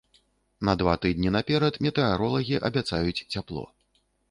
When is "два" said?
0.81-0.93